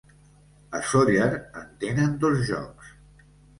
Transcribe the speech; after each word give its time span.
A 0.77 0.81
Sóller 0.91 1.29
en 1.61 1.69
tenen 1.85 2.19
dos 2.25 2.43
jocs. 2.51 2.93